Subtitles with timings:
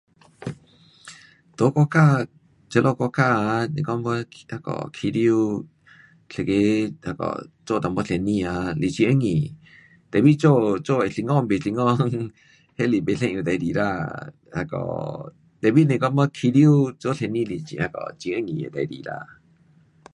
[1.57, 1.97] 在国家
[2.71, 3.41] 这里国家啊，
[3.75, 4.27] 是讲我开始
[5.09, 8.51] 一个那个做一点生意啊
[8.95, 9.55] 是很容易的。
[10.19, 11.85] tapi 做，做会成功不成功，
[12.77, 14.33] 那是不一样的事情啦。
[14.55, 16.39] 那个 tapi 若要开
[16.89, 17.83] 始做生意那是很
[18.33, 19.13] 容易的事情啦。